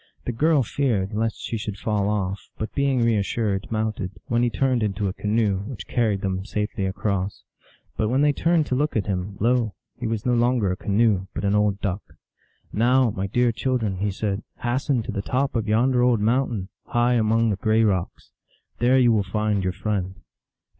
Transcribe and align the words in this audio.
The 0.25 0.31
girl 0.31 0.63
feared 0.63 1.13
lest 1.13 1.39
she 1.39 1.57
should 1.57 1.77
fall 1.77 2.09
off, 2.09 2.49
but 2.57 2.73
being 2.73 3.03
reas 3.05 3.23
sured 3.23 3.69
mounted, 3.69 4.09
when 4.25 4.41
he 4.41 4.49
turned 4.49 4.81
into 4.81 5.07
a 5.07 5.13
canoe, 5.13 5.59
which 5.67 5.85
carried 5.87 6.21
them 6.21 6.43
safely 6.43 6.87
across. 6.87 7.43
But 7.97 8.09
when 8.09 8.21
they 8.21 8.33
turned 8.33 8.65
to 8.65 8.75
look 8.75 8.95
at 8.97 9.05
him, 9.05 9.37
lo! 9.39 9.75
he 9.95 10.07
was 10.07 10.25
no 10.25 10.33
longer 10.33 10.71
a 10.71 10.75
canoe, 10.75 11.27
but 11.35 11.45
an 11.45 11.53
old 11.53 11.81
Duck." 11.81 12.01
Now, 12.73 13.11
my 13.11 13.27
dear 13.27 13.51
children," 13.51 13.97
he 13.97 14.09
said, 14.09 14.37
u 14.39 14.43
hasten 14.63 15.03
to 15.03 15.11
the 15.11 15.21
top 15.21 15.55
of 15.55 15.67
yonder 15.67 16.01
old 16.01 16.19
mountain, 16.19 16.69
high 16.87 17.13
among 17.13 17.51
the 17.51 17.55
gray 17.57 17.83
rocks. 17.83 18.31
There 18.79 18.97
you 18.97 19.11
will 19.11 19.21
find 19.31 19.63
your 19.63 19.73
friend." 19.73 20.15